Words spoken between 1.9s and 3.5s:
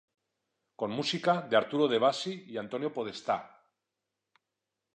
Bassi y Antonio Podestá.